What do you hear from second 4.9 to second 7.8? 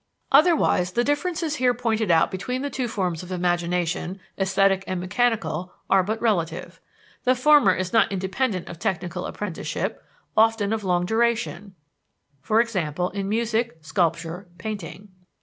mechanical are but relative. The former